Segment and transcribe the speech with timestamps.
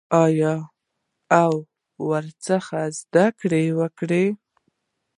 [0.23, 0.53] آیا
[1.41, 1.53] او
[2.09, 4.25] ورڅخه زده کړه وکړي؟